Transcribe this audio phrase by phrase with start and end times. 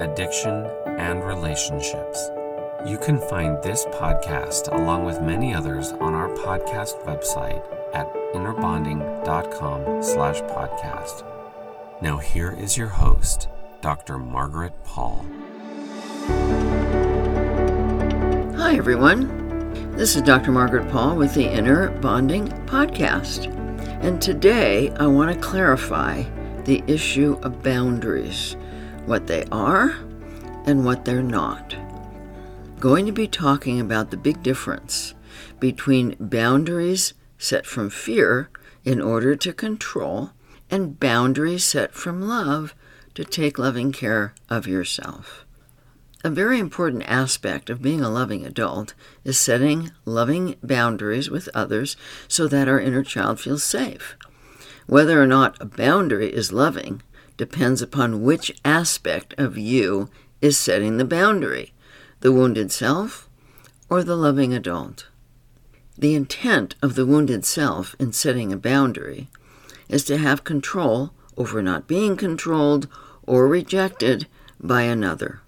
[0.00, 2.30] addiction, and relationships.
[2.86, 7.64] You can find this podcast along with many others on our podcast website
[7.94, 11.24] at innerbonding.com slash podcast.
[12.02, 13.48] Now here is your host,
[13.80, 14.18] Dr.
[14.18, 15.24] Margaret Paul.
[18.56, 19.44] Hi, everyone.
[19.92, 20.50] This is Dr.
[20.50, 23.46] Margaret Paul with the Inner Bonding Podcast.
[24.02, 26.24] And today I want to clarify
[26.64, 28.56] the issue of boundaries,
[29.06, 29.90] what they are
[30.66, 31.76] and what they're not.
[32.80, 35.14] Going to be talking about the big difference
[35.60, 38.50] between boundaries set from fear
[38.84, 40.30] in order to control
[40.70, 42.74] and boundaries set from love
[43.14, 45.44] to take loving care of yourself.
[46.22, 48.94] A very important aspect of being a loving adult
[49.24, 51.96] is setting loving boundaries with others
[52.28, 54.16] so that our inner child feels safe.
[54.86, 57.02] Whether or not a boundary is loving
[57.36, 60.08] depends upon which aspect of you
[60.40, 61.72] is setting the boundary
[62.20, 63.28] the wounded self
[63.90, 65.08] or the loving adult.
[65.98, 69.28] The intent of the wounded self in setting a boundary
[69.88, 72.88] is to have control over not being controlled
[73.24, 74.26] or rejected
[74.58, 75.42] by another.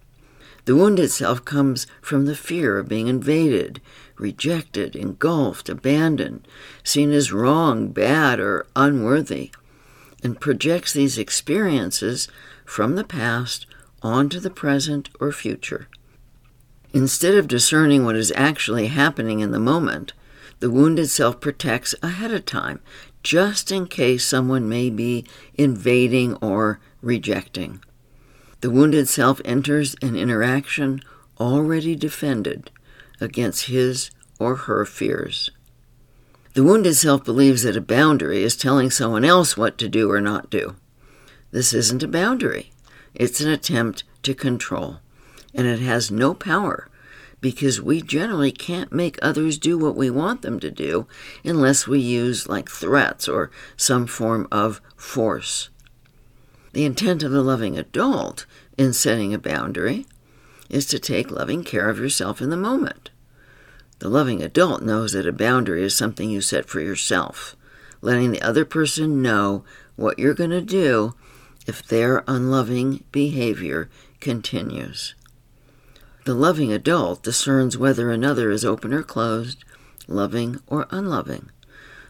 [0.66, 3.80] The wounded self comes from the fear of being invaded,
[4.16, 6.46] rejected, engulfed, abandoned,
[6.82, 9.50] seen as wrong, bad, or unworthy,
[10.26, 12.26] and projects these experiences
[12.64, 13.64] from the past
[14.02, 15.86] onto the present or future.
[16.92, 20.14] Instead of discerning what is actually happening in the moment,
[20.58, 22.80] the wounded self protects ahead of time,
[23.22, 27.80] just in case someone may be invading or rejecting.
[28.62, 31.02] The wounded self enters an interaction
[31.38, 32.72] already defended
[33.20, 34.10] against his
[34.40, 35.50] or her fears.
[36.56, 40.22] The wounded self believes that a boundary is telling someone else what to do or
[40.22, 40.74] not do.
[41.50, 42.72] This isn't a boundary.
[43.14, 45.00] It's an attempt to control,
[45.54, 46.88] and it has no power
[47.42, 51.06] because we generally can't make others do what we want them to do
[51.44, 55.68] unless we use like threats or some form of force.
[56.72, 58.46] The intent of the loving adult
[58.78, 60.06] in setting a boundary
[60.70, 63.10] is to take loving care of yourself in the moment.
[63.98, 67.56] The loving adult knows that a boundary is something you set for yourself,
[68.02, 69.64] letting the other person know
[69.96, 71.14] what you're going to do
[71.66, 73.88] if their unloving behavior
[74.20, 75.14] continues.
[76.24, 79.64] The loving adult discerns whether another is open or closed,
[80.06, 81.50] loving or unloving.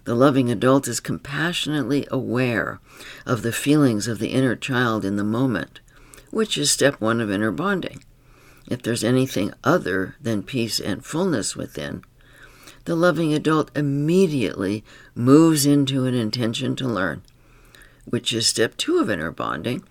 [0.05, 2.81] The loving adult is compassionately aware
[3.25, 5.81] of the feelings of the inner child in the moment,
[6.31, 8.03] which is step one of inner bonding.
[8.69, 12.03] If there's anything other than peace and fullness within,
[12.85, 14.85] the loving adult immediately
[15.15, 17.23] moves into an intention to learn
[18.07, 19.83] which is step two of inner bonding,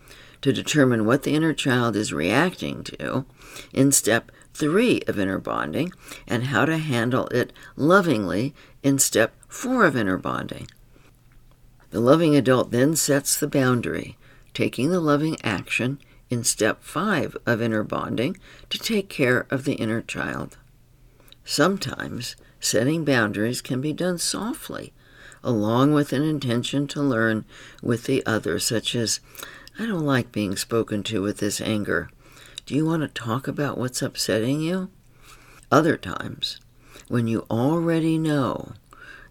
[0.41, 3.25] to determine what the inner child is reacting to,
[3.73, 5.91] in step three of inner bonding,
[6.27, 10.67] and how to handle it lovingly in step four of inner bonding.
[11.91, 14.17] The loving adult then sets the boundary,
[14.53, 15.99] taking the loving action
[16.29, 18.37] in step five of inner bonding
[18.69, 20.57] to take care of the inner child.
[21.43, 24.93] Sometimes setting boundaries can be done softly
[25.43, 27.45] along with an intention to learn
[27.83, 29.19] with the other, such as,
[29.77, 32.09] I don't like being spoken to with this anger.
[32.65, 34.89] Do you want to talk about what's upsetting you?
[35.71, 36.59] Other times,
[37.07, 38.73] when you already know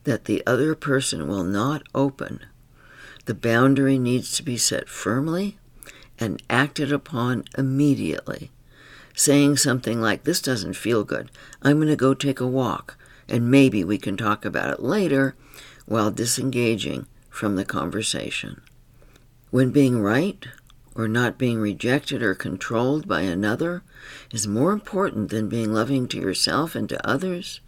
[0.04, 2.46] that the other person will not open,
[3.26, 5.58] The boundary needs to be set firmly
[6.24, 8.50] and acted upon immediately.
[9.14, 11.30] Saying something like, This doesn't feel good.
[11.62, 12.96] I'm going to go take a walk,
[13.28, 15.36] and maybe we can talk about it later,
[15.86, 18.62] while disengaging from the conversation.
[19.50, 20.46] When being right
[20.94, 23.82] or not being rejected or controlled by another
[24.32, 27.60] is more important than being loving to yourself and to others,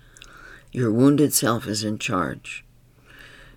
[0.73, 2.65] your wounded self is in charge.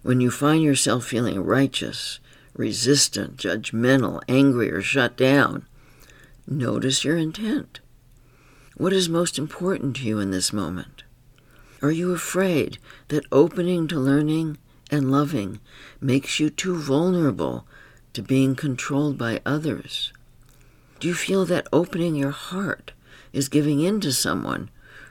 [0.01, 2.19] When you find yourself feeling righteous,
[2.59, 5.65] resistant, judgmental, angry, or shut down,
[6.45, 7.79] notice your intent.
[8.75, 11.03] What is most important to you in this moment?
[11.81, 12.77] Are you afraid
[13.07, 14.57] that opening to learning
[14.91, 15.61] and loving
[16.01, 17.65] makes you too vulnerable
[18.11, 20.11] to being controlled by others?
[20.99, 22.91] Do you feel that opening your heart
[23.31, 24.69] is giving in to someone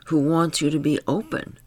[0.09, 1.59] who wants you to be open?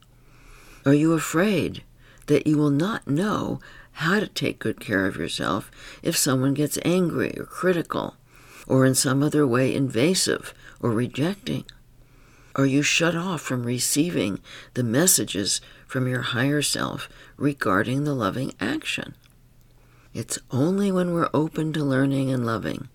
[0.86, 1.84] Are you afraid
[2.28, 3.60] that you will not know
[4.02, 5.70] how to take good care of yourself
[6.02, 8.16] if someone gets angry or critical
[8.68, 11.66] or in some other way invasive or rejecting?
[12.56, 14.40] Are you shut off from receiving
[14.74, 19.14] the messages from your higher self regarding the loving action?
[20.14, 22.90] It's only when we're open to learning and loving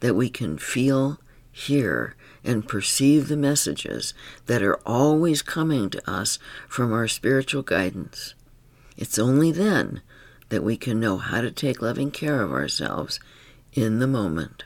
[0.00, 1.18] that we can feel,
[1.50, 2.14] hear,
[2.44, 4.14] and perceive the messages
[4.46, 6.38] that are always coming to us
[6.68, 8.34] from our spiritual guidance.
[8.96, 10.02] It's only then
[10.52, 13.18] that we can know how to take loving care of ourselves
[13.72, 14.64] in the moment.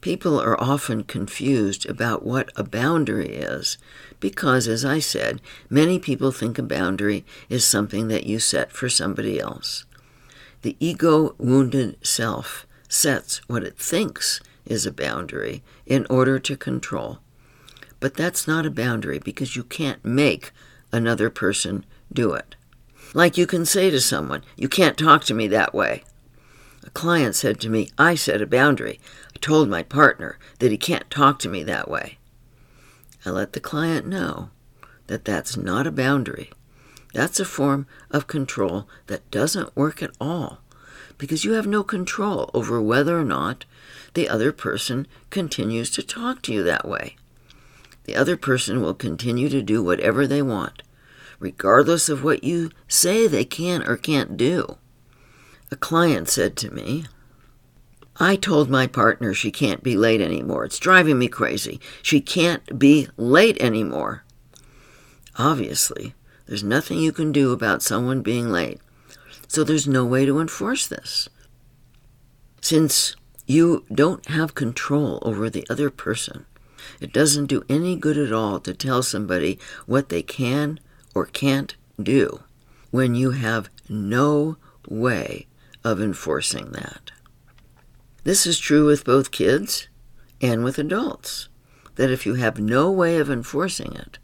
[0.00, 3.76] People are often confused about what a boundary is
[4.20, 8.88] because, as I said, many people think a boundary is something that you set for
[8.88, 9.84] somebody else.
[10.62, 17.18] The ego wounded self sets what it thinks is a boundary in order to control.
[17.98, 20.52] But that's not a boundary because you can't make
[20.92, 22.54] another person do it.
[23.14, 26.04] Like you can say to someone, You can't talk to me that way.
[26.84, 28.98] A client said to me, I set a boundary.
[29.34, 32.18] I told my partner that he can't talk to me that way.
[33.24, 34.50] I let the client know
[35.06, 36.50] that that's not a boundary.
[37.12, 40.58] That's a form of control that doesn't work at all
[41.18, 43.64] because you have no control over whether or not
[44.14, 47.16] the other person continues to talk to you that way.
[48.04, 50.82] The other person will continue to do whatever they want,
[51.42, 54.78] regardless of what you say they can or can't do.
[55.72, 57.06] A client said to me,
[58.16, 60.64] I told my partner she can't be late anymore.
[60.64, 61.80] It's driving me crazy.
[62.00, 64.22] She can't be late anymore.
[65.36, 66.14] Obviously,
[66.46, 68.80] there's nothing you can do about someone being late,
[69.48, 71.28] so there's no way to enforce this.
[72.60, 73.16] Since
[73.46, 76.46] you don't have control over the other person,
[77.00, 80.78] it doesn't do any good at all to tell somebody what they can
[81.14, 82.42] or can't do
[82.90, 84.56] when you have no
[84.88, 85.46] way
[85.84, 87.10] of enforcing that.
[88.24, 89.88] This is true with both kids
[90.40, 91.48] and with adults,
[91.96, 94.18] that if you have no way of enforcing it,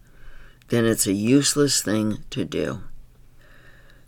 [0.68, 2.82] then it's a useless thing to do.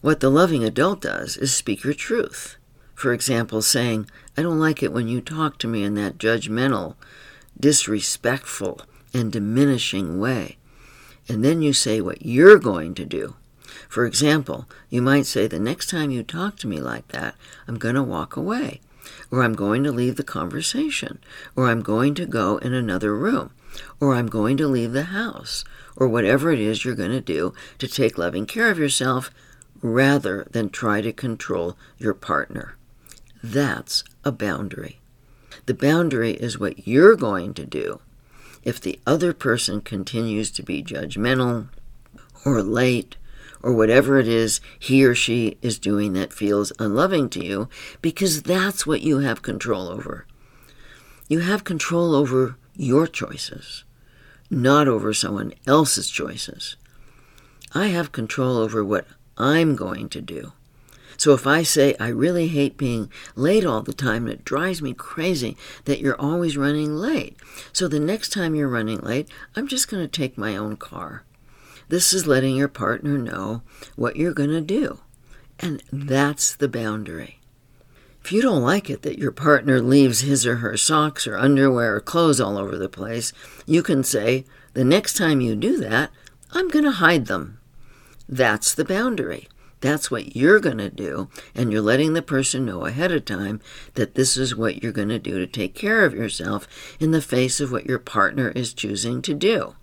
[0.01, 2.57] What the loving adult does is speak your truth.
[2.95, 6.97] For example, saying, I don't like it when you talk to me in that judgmental,
[7.59, 8.83] disrespectful,
[9.13, 10.59] and diminishing way.
[11.31, 13.37] And then you say what you're going to do.
[13.89, 17.37] For example, you might say, The next time you talk to me like that,
[17.69, 18.81] I'm going to walk away,
[19.31, 21.21] or I'm going to leave the conversation,
[21.55, 23.53] or I'm going to go in another room,
[24.01, 25.63] or I'm going to leave the house,
[25.95, 29.31] or whatever it is you're going to do to take loving care of yourself
[29.81, 32.75] rather than try to control your partner.
[33.41, 34.99] That's a boundary.
[35.67, 38.01] The boundary is what you're going to do
[38.63, 41.69] if the other person continues to be judgmental
[42.45, 43.17] or late
[43.63, 47.69] or whatever it is he or she is doing that feels unloving to you,
[48.01, 50.27] because that's what you have control over.
[51.29, 53.85] You have control over your choices,
[54.49, 56.77] not over someone else's choices.
[57.75, 60.53] I have control over what I'm going to do.
[61.21, 64.81] So if I say, I really hate being late all the time and it drives
[64.81, 67.37] me crazy that you're always running late.
[67.75, 71.25] So the next time you're running late, I'm just going to take my own car.
[71.91, 73.61] This is letting your partner know
[73.97, 75.01] what you're going to do.
[75.59, 77.39] And that's the boundary.
[78.25, 81.97] If you don't like it that your partner leaves his or her socks or underwear
[81.97, 83.35] or clothes all over the place,
[83.67, 86.13] you can say, The next time you do that,
[86.53, 87.59] I'm going to hide them.
[88.27, 89.49] That's the boundary.
[89.81, 93.61] That's what you're going to do, and you're letting the person know ahead of time
[93.95, 96.69] that this is what you're going to do to take care of yourself
[97.01, 99.75] in the face of what your partner is choosing to do.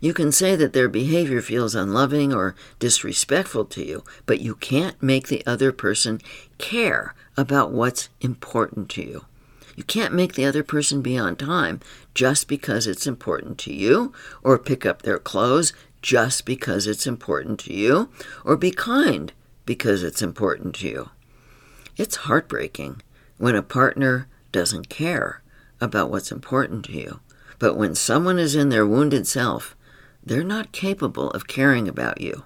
[0.00, 5.00] You can say that their behavior feels unloving or disrespectful to you, but you can't
[5.02, 6.20] make the other person
[6.58, 9.24] care about what's important to you.
[9.76, 11.80] You can't make the other person be on time
[12.14, 15.72] just because it's important to you, or pick up their clothes
[16.04, 18.10] just because it's important to you,
[18.44, 19.32] or be kind
[19.64, 21.10] because it's important to you.
[21.96, 23.00] It's heartbreaking
[23.38, 25.42] when a partner doesn't care
[25.80, 27.20] about what's important to you.
[27.58, 29.74] But when someone is in their wounded self,
[30.22, 32.44] they're not capable of caring about you.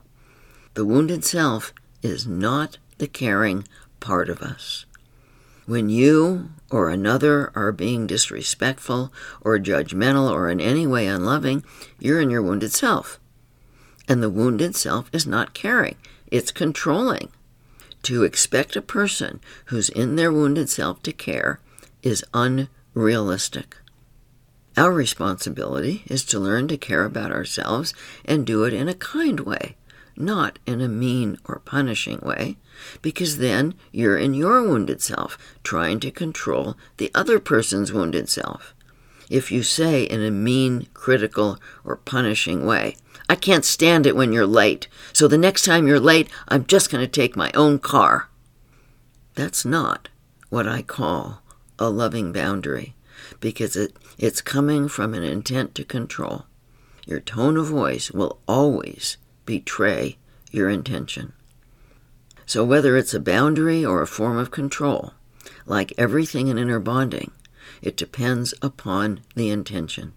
[0.74, 3.66] The wounded self is not the caring
[3.98, 4.86] part of us.
[5.66, 11.64] When you or another are being disrespectful or judgmental or in any way unloving,
[11.98, 13.18] you're in your wounded self.
[14.08, 15.96] And the wounded self is not caring,
[16.28, 17.28] it's controlling.
[18.04, 21.60] To expect a person who's in their wounded self to care
[22.02, 23.76] is unrealistic.
[24.76, 27.92] Our responsibility is to learn to care about ourselves
[28.24, 29.76] and do it in a kind way,
[30.16, 32.56] not in a mean or punishing way,
[33.02, 38.74] because then you're in your wounded self, trying to control the other person's wounded self.
[39.28, 42.96] If you say in a mean, critical, or punishing way,
[43.28, 46.90] I can't stand it when you're late, so the next time you're late, I'm just
[46.90, 48.28] going to take my own car.
[49.34, 50.08] That's not
[50.48, 51.42] what I call
[51.78, 52.94] a loving boundary
[53.40, 56.46] because it, it's coming from an intent to control.
[57.06, 60.18] Your tone of voice will always betray
[60.50, 61.32] your intention.
[62.46, 65.12] So, whether it's a boundary or a form of control,
[65.66, 67.30] like everything in inner bonding,
[67.82, 70.14] it depends upon the intention.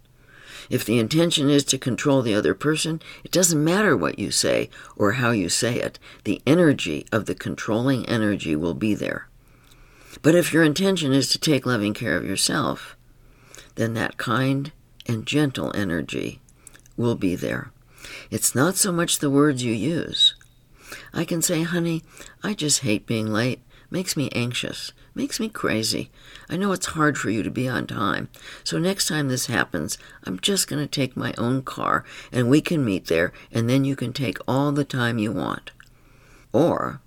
[0.72, 4.70] If the intention is to control the other person, it doesn't matter what you say
[4.96, 5.98] or how you say it.
[6.24, 9.28] The energy of the controlling energy will be there.
[10.22, 12.96] But if your intention is to take loving care of yourself,
[13.74, 14.72] then that kind
[15.06, 16.40] and gentle energy
[16.96, 17.70] will be there.
[18.30, 20.34] It's not so much the words you use.
[21.12, 22.02] I can say, honey,
[22.42, 23.60] I just hate being late.
[23.90, 24.92] Makes me anxious.
[25.14, 26.10] Makes me crazy.
[26.48, 28.30] I know it's hard for you to be on time.
[28.64, 32.62] So next time this happens, I'm just going to take my own car and we
[32.62, 35.70] can meet there and then you can take all the time you want.
[36.52, 37.02] Or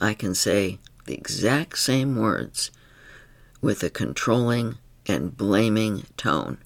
[0.00, 2.70] I can say the exact same words
[3.60, 6.58] with a controlling and blaming tone.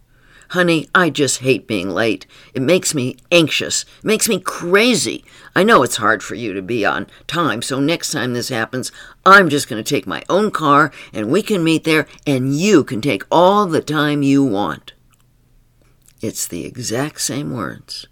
[0.54, 2.26] Honey, I just hate being late.
[2.54, 3.84] It makes me anxious.
[3.98, 5.24] It makes me crazy.
[5.52, 8.92] I know it's hard for you to be on time, so next time this happens,
[9.26, 12.84] I'm just going to take my own car and we can meet there and you
[12.84, 14.92] can take all the time you want.
[16.20, 18.06] It's the exact same words,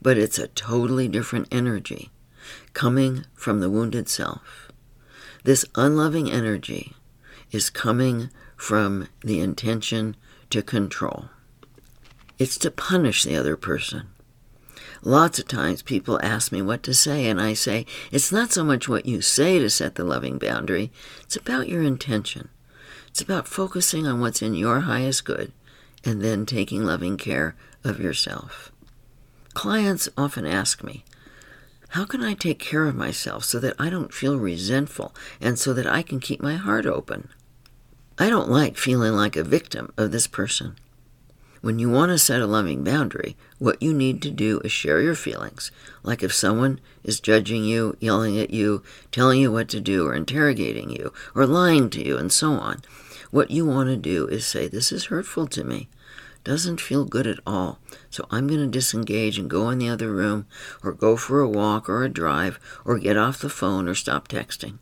[0.00, 2.12] but it's a totally different energy
[2.72, 4.70] coming from the wounded self.
[5.42, 6.94] This unloving energy
[7.50, 10.14] is coming from the intention
[10.50, 11.30] to control.
[12.38, 14.08] It's to punish the other person.
[15.02, 18.64] Lots of times people ask me what to say, and I say, it's not so
[18.64, 20.90] much what you say to set the loving boundary,
[21.22, 22.48] it's about your intention.
[23.08, 25.52] It's about focusing on what's in your highest good
[26.04, 28.70] and then taking loving care of yourself.
[29.54, 31.04] Clients often ask me,
[31.92, 35.72] how can I take care of myself so that I don't feel resentful and so
[35.72, 37.28] that I can keep my heart open?
[38.18, 40.76] I don't like feeling like a victim of this person.
[41.60, 45.02] When you want to set a loving boundary, what you need to do is share
[45.02, 45.72] your feelings.
[46.04, 50.14] Like if someone is judging you, yelling at you, telling you what to do, or
[50.14, 52.82] interrogating you, or lying to you, and so on.
[53.30, 55.88] What you want to do is say, This is hurtful to me.
[56.44, 57.80] Doesn't feel good at all.
[58.08, 60.46] So I'm going to disengage and go in the other room,
[60.82, 64.28] or go for a walk, or a drive, or get off the phone, or stop
[64.28, 64.78] texting.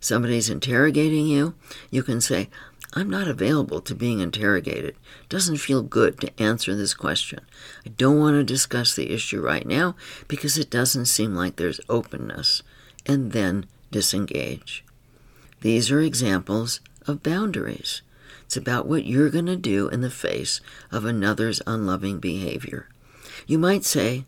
[0.00, 1.54] Somebody's interrogating you,
[1.90, 2.48] you can say,
[2.96, 4.96] I'm not available to being interrogated.
[5.28, 7.40] Doesn't feel good to answer this question.
[7.84, 9.96] I don't want to discuss the issue right now
[10.28, 12.62] because it doesn't seem like there's openness.
[13.04, 14.82] And then disengage.
[15.60, 18.00] These are examples of boundaries.
[18.46, 22.88] It's about what you're going to do in the face of another's unloving behavior.
[23.46, 24.24] You might say,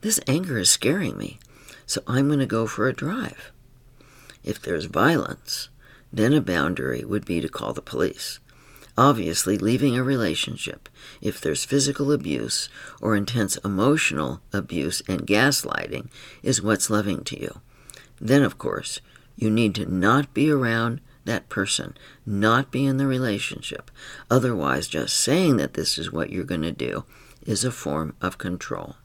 [0.00, 1.38] This anger is scaring me,
[1.86, 3.52] so I'm going to go for a drive.
[4.42, 5.68] If there's violence,
[6.12, 8.38] then a boundary would be to call the police.
[8.96, 10.88] Obviously, leaving a relationship,
[11.20, 12.68] if there's physical abuse
[13.00, 16.08] or intense emotional abuse and gaslighting,
[16.42, 17.60] is what's loving to you.
[18.20, 19.00] Then, of course,
[19.36, 21.96] you need to not be around that person,
[22.26, 23.90] not be in the relationship.
[24.30, 27.04] Otherwise, just saying that this is what you're going to do
[27.46, 28.96] is a form of control.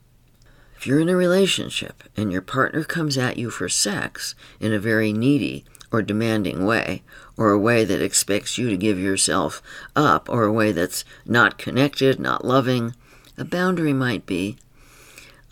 [0.75, 4.79] If you're in a relationship and your partner comes at you for sex in a
[4.79, 7.03] very needy or demanding way,
[7.37, 9.61] or a way that expects you to give yourself
[9.95, 12.93] up, or a way that's not connected, not loving,
[13.37, 14.57] a boundary might be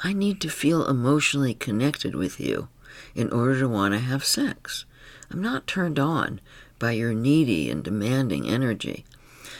[0.03, 2.69] I need to feel emotionally connected with you
[3.13, 4.85] in order to want to have sex.
[5.29, 6.41] I'm not turned on
[6.79, 9.05] by your needy and demanding energy.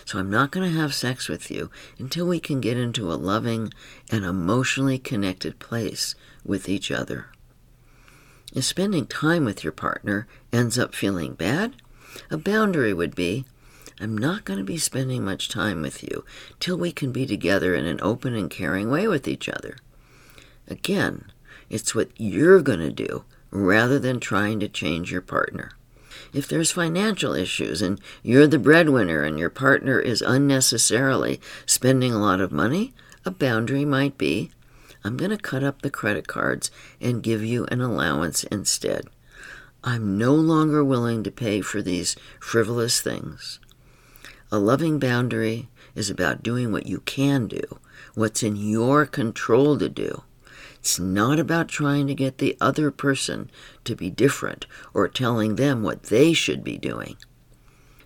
[0.04, 1.70] So I'm not going to have sex with you
[2.00, 3.72] until we can get into a loving
[4.10, 7.28] and emotionally connected place with each other.
[8.54, 11.76] If spending time with your partner ends up feeling bad,
[12.30, 13.46] a boundary would be
[14.00, 16.26] I'm not going to be spending much time with you
[16.60, 19.78] till we can be together in an open and caring way with each other.
[20.68, 21.32] Again,
[21.70, 25.72] it's what you're going to do rather than trying to change your partner.
[26.34, 32.20] If there's financial issues and you're the breadwinner and your partner is unnecessarily spending a
[32.20, 32.94] lot of money,
[33.24, 34.50] a boundary might be
[35.04, 39.08] I'm going to cut up the credit cards and give you an allowance instead.
[39.84, 43.60] I'm no longer willing to pay for these frivolous things.
[44.52, 47.62] A loving boundary is about doing what you can do,
[48.14, 50.24] what's in your control to do.
[50.76, 53.50] It's not about trying to get the other person
[53.86, 57.18] to be different or telling them what they should be doing.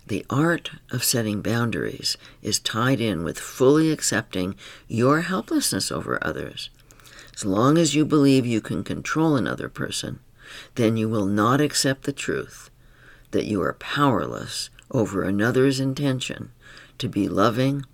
[0.06, 4.54] The art of setting boundaries is tied in with fully accepting
[4.86, 6.70] your helplessness over others.
[7.36, 10.20] As long as you believe you can control another person,
[10.76, 12.70] then you will not accept the truth
[13.32, 16.50] that you are powerless over another's intention
[16.96, 17.84] to be loving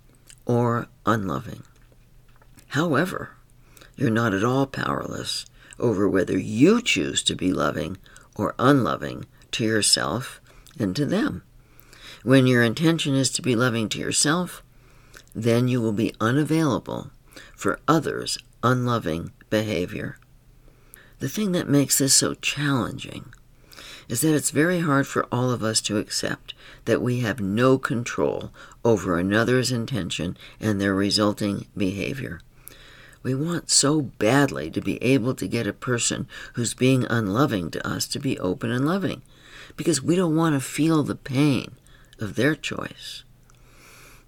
[0.45, 1.63] or unloving.
[2.67, 3.31] However,
[3.97, 5.45] you're not at all powerless
[5.77, 7.97] over whether you choose to be loving
[8.35, 10.39] or unloving to yourself
[10.79, 11.43] and to them.
[12.23, 14.63] When your intention is to be loving to yourself,
[15.35, 17.11] then you will be unavailable
[17.55, 20.17] for others' unloving behavior.
[21.19, 23.33] The thing that makes this so challenging
[24.09, 26.53] is that it's very hard for all of us to accept
[26.85, 28.51] that we have no control
[28.83, 32.41] over another's intention and their resulting behavior.
[33.21, 37.87] We want so badly to be able to get a person who's being unloving to
[37.87, 39.21] us to be open and loving
[39.77, 41.75] because we don't want to feel the pain
[42.19, 43.23] of their choice.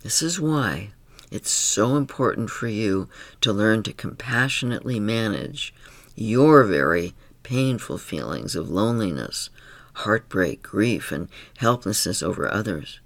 [0.01, 0.91] This is why
[1.35, 3.09] it's so important for you
[3.41, 5.73] to learn to compassionately manage
[6.15, 9.49] your very painful feelings of loneliness,
[9.95, 13.01] heartbreak, grief, and helplessness over others.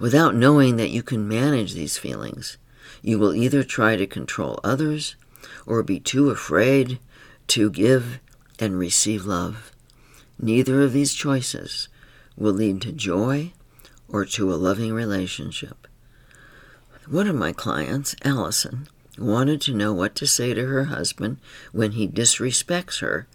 [0.00, 2.58] Without knowing that you can manage these feelings,
[3.02, 5.14] you will either try to control others
[5.64, 6.98] or be too afraid
[7.46, 8.18] to give
[8.58, 9.70] and receive love.
[10.40, 11.88] Neither of these choices
[12.36, 13.52] will lead to joy
[14.08, 15.86] or to a loving relationship.
[17.08, 18.88] One of my clients, Allison,
[19.18, 21.38] wanted to know what to say to her husband
[21.70, 23.28] when he disrespects her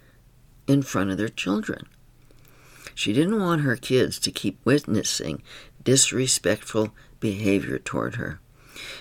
[0.66, 1.86] in front of their children.
[2.96, 5.42] She didn't want her kids to keep witnessing
[5.84, 8.40] disrespectful behavior toward her.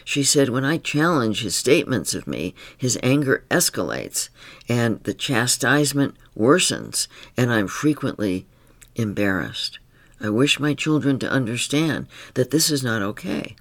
[0.05, 4.29] She said, When I challenge his statements of me, his anger escalates
[4.67, 8.45] and the chastisement worsens, and I'm frequently
[8.95, 9.79] embarrassed.
[10.21, 13.55] I wish my children to understand that this is not okay.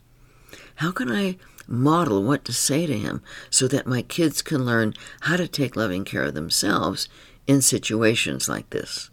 [0.78, 4.94] How can I model what to say to him so that my kids can learn
[5.22, 7.08] how to take loving care of themselves
[7.48, 9.10] in situations like this?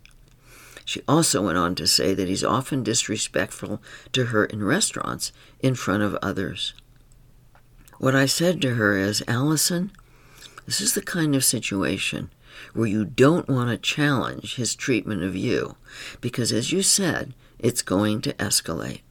[0.86, 3.82] She also went on to say that he's often disrespectful
[4.14, 6.76] to her in restaurants in front of others.
[7.98, 9.92] What I said to her is, Allison,
[10.68, 12.30] this is the kind of situation
[12.74, 15.78] where you don't want to challenge his treatment of you,
[16.22, 19.02] because as you said, it's going to escalate.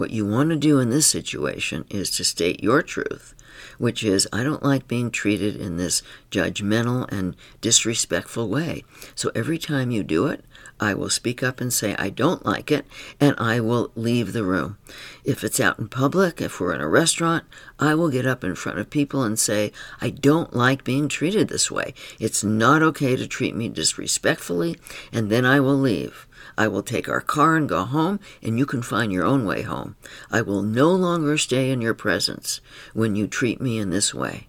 [0.00, 3.34] What you want to do in this situation is to state your truth,
[3.76, 8.82] which is, I don't like being treated in this judgmental and disrespectful way.
[9.14, 10.42] So every time you do it,
[10.80, 12.86] I will speak up and say, I don't like it,
[13.20, 14.78] and I will leave the room.
[15.22, 17.44] If it's out in public, if we're in a restaurant,
[17.78, 21.48] I will get up in front of people and say, I don't like being treated
[21.48, 21.92] this way.
[22.18, 24.78] It's not okay to treat me disrespectfully,
[25.12, 26.26] and then I will leave.
[26.60, 29.62] I will take our car and go home, and you can find your own way
[29.62, 29.96] home.
[30.30, 32.60] I will no longer stay in your presence
[32.92, 34.46] when you treat me in this way.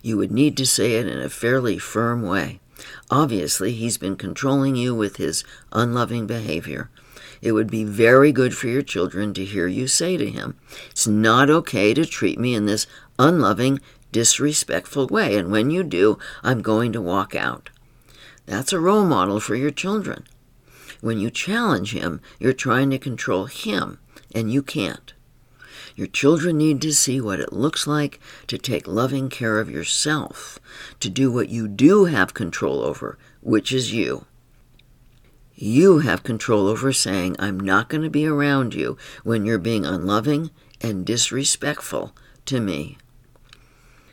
[0.00, 2.60] You would need to say it in a fairly firm way.
[3.10, 6.88] Obviously, he's been controlling you with his unloving behavior.
[7.42, 10.56] It would be very good for your children to hear you say to him,
[10.88, 12.86] It's not okay to treat me in this
[13.18, 13.80] unloving,
[14.10, 17.68] disrespectful way, and when you do, I'm going to walk out.
[18.46, 20.24] That's a role model for your children.
[21.00, 23.98] When you challenge him, you're trying to control him,
[24.34, 25.14] and you can't.
[25.96, 30.58] Your children need to see what it looks like to take loving care of yourself,
[31.00, 34.26] to do what you do have control over, which is you.
[35.54, 39.84] You have control over saying, I'm not going to be around you when you're being
[39.84, 42.14] unloving and disrespectful
[42.46, 42.96] to me.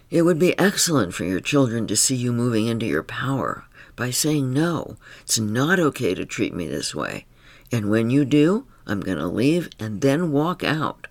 [0.10, 3.66] It would be excellent for your children to see you moving into your power
[3.98, 7.26] by saying, No, it's not okay to treat me this way.
[7.70, 11.08] And when you do, I'm going to leave and then walk out.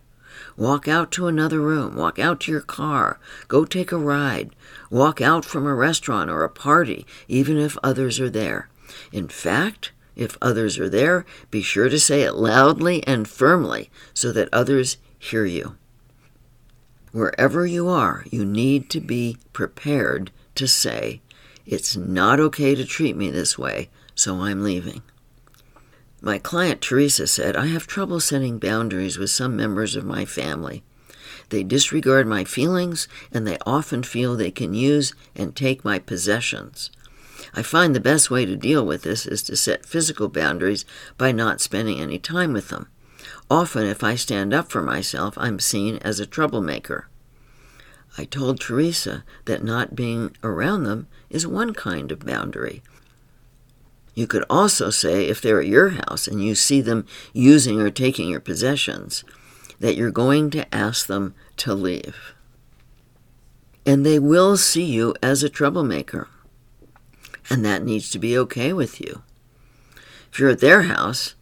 [0.57, 4.57] Walk out to another room, walk out to your car, go take a ride,
[4.88, 8.70] walk out from a restaurant or a party, even if others are there.
[9.12, 14.33] In fact, if others are there, be sure to say it loudly and firmly so
[14.33, 15.77] that others hear you.
[17.12, 21.20] Wherever you are, you need to be prepared to say,
[21.66, 25.02] It's not okay to treat me this way, so I'm leaving.
[26.22, 30.85] My client Teresa said, I have trouble setting boundaries with some members of my family.
[31.50, 36.90] They disregard my feelings, and they often feel they can use and take my possessions.
[37.52, 40.85] I find the best way to deal with this is to set physical boundaries
[41.18, 42.88] by not spending any time with them.
[43.50, 47.09] Often, if I stand up for myself, I'm seen as a troublemaker.
[48.18, 52.83] I told Teresa that not being around them is one kind of boundary.
[54.14, 57.90] You could also say, if they're at your house and you see them using or
[57.90, 59.22] taking your possessions,
[59.79, 62.35] that you're going to ask them to leave.
[63.85, 66.29] And they will see you as a troublemaker.
[67.50, 69.22] And that needs to be okay with you.
[70.33, 71.36] If you're at their house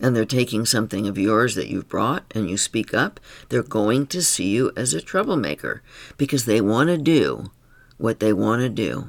[0.00, 4.06] and they're taking something of yours that you've brought and you speak up, they're going
[4.08, 5.82] to see you as a troublemaker
[6.16, 7.50] because they want to do
[7.98, 9.08] what they want to do.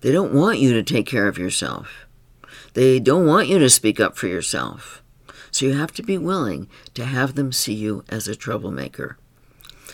[0.00, 2.06] They don't want you to take care of yourself.
[2.74, 5.02] They don't want you to speak up for yourself.
[5.50, 9.18] So you have to be willing to have them see you as a troublemaker.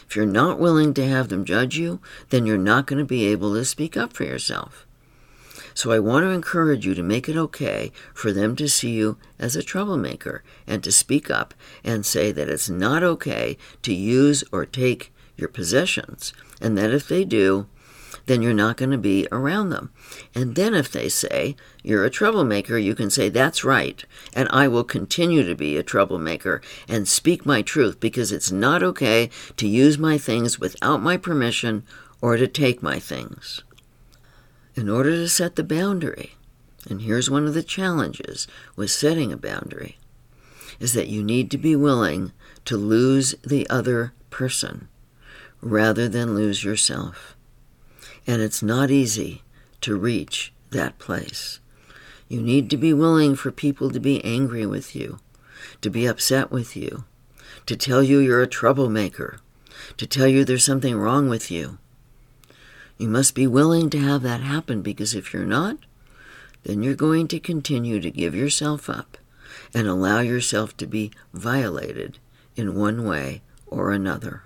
[0.08, 3.26] If you're not willing to have them judge you, then you're not going to be
[3.26, 4.86] able to speak up for yourself.
[5.78, 9.16] So I want to encourage you to make it okay for them to see you
[9.38, 14.42] as a troublemaker and to speak up and say that it's not okay to use
[14.50, 17.68] or take your possessions, and that if they do,
[18.26, 19.92] then you're not going to be around them.
[20.34, 24.66] And then if they say you're a troublemaker, you can say, That's right, and I
[24.66, 29.68] will continue to be a troublemaker and speak my truth because it's not okay to
[29.68, 31.84] use my things without my permission
[32.20, 33.62] or to take my things.
[34.78, 36.36] In order to set the boundary,
[36.88, 39.98] and here's one of the challenges with setting a boundary,
[40.78, 42.30] is that you need to be willing
[42.64, 44.86] to lose the other person
[45.60, 47.34] rather than lose yourself.
[48.24, 49.42] And it's not easy
[49.80, 51.58] to reach that place.
[52.28, 55.18] You need to be willing for people to be angry with you,
[55.80, 57.02] to be upset with you,
[57.66, 59.40] to tell you you're a troublemaker,
[59.96, 61.78] to tell you there's something wrong with you.
[62.98, 65.78] You must be willing to have that happen because if you're not,
[66.64, 69.16] then you're going to continue to give yourself up
[69.72, 72.18] and allow yourself to be violated
[72.56, 74.42] in one way or another.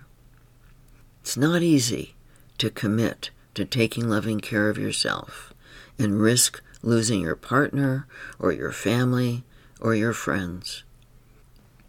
[1.23, 2.15] It's not easy
[2.59, 5.55] to commit to taking loving care of yourself
[5.99, 8.07] and risk losing your partner
[8.39, 9.45] or your family
[9.81, 10.83] or your friends.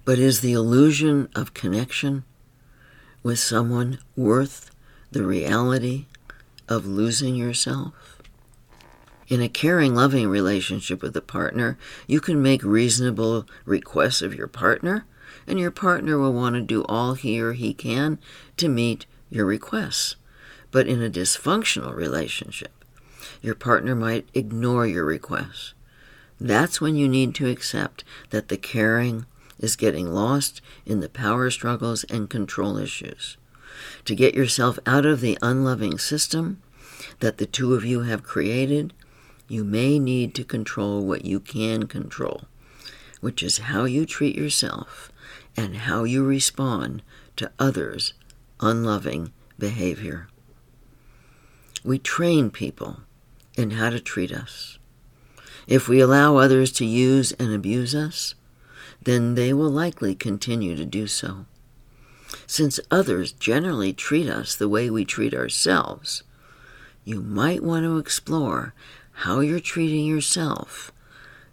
[0.05, 2.23] But is the illusion of connection
[3.21, 4.71] with someone worth
[5.11, 6.05] the reality
[6.67, 7.93] of losing yourself?
[9.27, 14.47] In a caring, loving relationship with a partner, you can make reasonable requests of your
[14.47, 15.05] partner,
[15.47, 18.19] and your partner will want to do all he or he can
[18.57, 20.15] to meet your requests.
[20.71, 22.83] But in a dysfunctional relationship,
[23.41, 25.73] your partner might ignore your requests.
[26.39, 29.25] That's when you need to accept that the caring
[29.59, 33.37] is getting lost in the power struggles and control issues.
[34.05, 36.61] To get yourself out of the unloving system
[37.19, 38.93] that the two of you have created,
[39.47, 42.43] you may need to control what you can control,
[43.21, 45.11] which is how you treat yourself
[45.55, 47.01] and how you respond
[47.35, 48.13] to others'
[48.59, 50.27] unloving behavior.
[51.83, 53.01] We train people
[53.55, 54.79] in how to treat us.
[55.67, 58.35] If we allow others to use and abuse us,
[59.01, 61.45] then they will likely continue to do so.
[62.53, 66.21] Since others generally treat us the way we treat ourselves,
[67.03, 68.75] you might want to explore
[69.23, 70.91] how you're treating yourself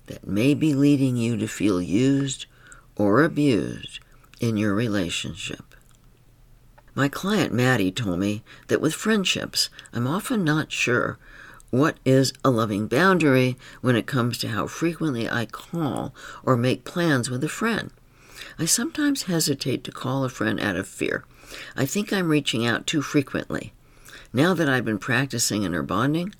[0.08, 2.44] that may be leading you to feel used
[2.96, 4.00] or abused
[4.40, 5.74] in your relationship.
[6.94, 11.18] My client Maddie told me that with friendships, I'm often not sure
[11.70, 16.84] what is a loving boundary when it comes to how frequently I call or make
[16.84, 17.90] plans with a friend.
[18.58, 21.24] I sometimes hesitate to call a friend out of fear.
[21.76, 23.72] I think I'm reaching out too frequently.
[24.32, 26.34] Now that I've been practicing inner bonding,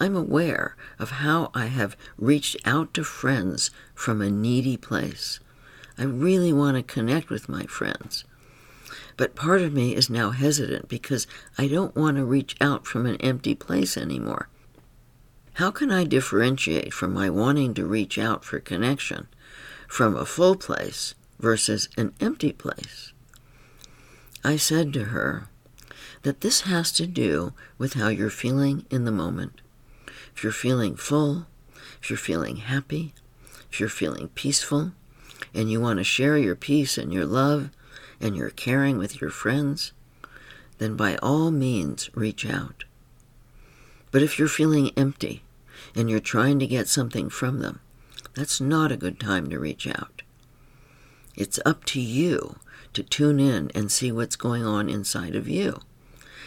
[0.00, 5.40] I'm aware of how I have reached out to friends from a needy place.
[5.96, 8.24] I really want to connect with my friends.
[9.16, 13.06] But part of me is now hesitant because I don't want to reach out from
[13.06, 14.48] an empty place anymore.
[15.54, 19.26] How can I differentiate from my wanting to reach out for connection
[19.88, 23.12] from a full place versus an empty place?
[24.44, 25.48] I said to her
[26.22, 29.60] that this has to do with how you're feeling in the moment.
[30.34, 31.46] If you're feeling full,
[32.00, 33.14] if you're feeling happy,
[33.70, 34.92] if you're feeling peaceful,
[35.54, 37.70] and you want to share your peace and your love
[38.20, 39.92] and your caring with your friends,
[40.78, 42.84] then by all means reach out.
[44.10, 45.42] But if you're feeling empty,
[45.94, 47.80] and you're trying to get something from them,
[48.34, 50.22] that's not a good time to reach out.
[51.38, 52.58] It's up to you
[52.94, 55.82] to tune in and see what's going on inside of you.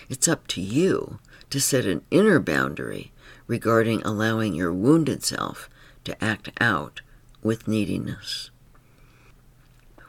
[0.09, 3.13] It's up to you to set an inner boundary
[3.47, 5.69] regarding allowing your wounded self
[6.03, 6.99] to act out
[7.41, 8.49] with neediness.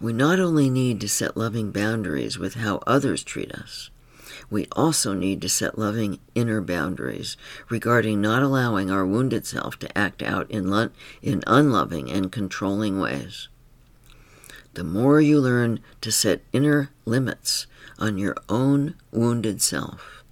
[0.00, 3.90] We not only need to set loving boundaries with how others treat us,
[4.50, 7.36] we also need to set loving inner boundaries
[7.68, 10.90] regarding not allowing our wounded self to act out in, lo-
[11.22, 13.46] in unloving and controlling ways.
[14.74, 17.66] The more you learn to set inner limits
[17.98, 20.24] on your own wounded self,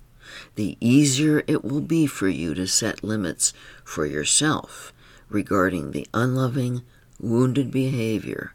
[0.54, 3.52] the easier it will be for you to set limits
[3.84, 4.94] for yourself
[5.28, 6.82] regarding the unloving,
[7.18, 8.54] wounded behavior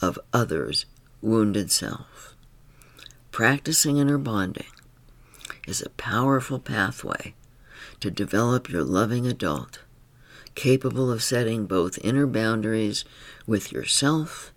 [0.00, 0.86] of others'
[1.20, 2.34] wounded self.
[3.30, 4.72] Practicing inner bonding
[5.66, 7.34] is a powerful pathway
[8.00, 9.80] to develop your loving adult,
[10.54, 13.04] capable of setting both inner boundaries
[13.46, 14.52] with yourself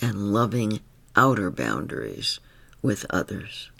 [0.00, 0.80] and loving
[1.14, 2.40] outer boundaries
[2.82, 3.70] with others.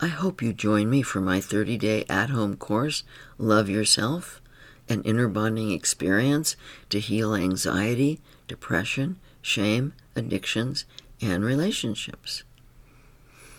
[0.00, 3.02] I hope you join me for my 30 day at home course,
[3.36, 4.40] Love Yourself,
[4.88, 6.56] an inner bonding experience
[6.90, 10.84] to heal anxiety, depression, shame, addictions,
[11.20, 12.44] and relationships.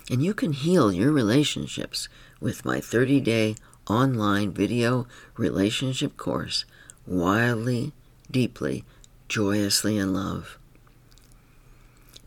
[0.09, 2.07] And you can heal your relationships
[2.39, 3.55] with my 30 day
[3.87, 6.65] online video relationship course,
[7.05, 7.91] Wildly,
[8.31, 8.85] Deeply,
[9.27, 10.57] Joyously in Love.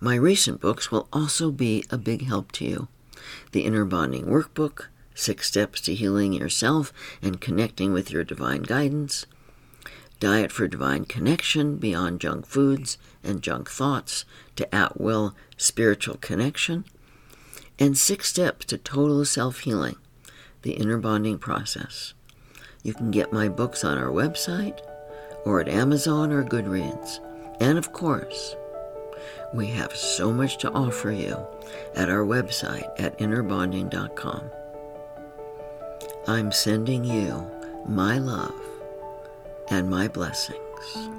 [0.02, 2.88] My recent books will also be a big help to you.
[3.52, 9.26] The Inner Bonding Workbook, Six Steps to Healing Yourself and Connecting with Your Divine Guidance,
[10.18, 14.24] Diet for Divine Connection Beyond Junk Foods and Junk Thoughts
[14.56, 16.84] to At Will Spiritual Connection,
[17.78, 19.98] and six steps to total self healing,
[20.62, 22.12] the inner bonding process.
[22.82, 24.80] You can get my books on our website
[25.44, 27.20] or at Amazon or Goodreads.
[27.60, 28.56] And of course,
[29.52, 31.36] we have so much to offer you
[31.94, 34.50] at our website at innerbonding.com.
[36.26, 37.50] I'm sending you
[37.86, 38.54] my love
[39.68, 41.11] and my blessings.